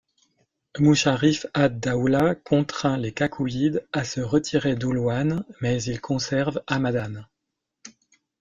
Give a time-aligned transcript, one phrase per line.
[0.79, 7.27] Mucharrif ad-Dawla contraint les Kakouyides à se retirer d'Hulwan, mais ils conservent Hamadân.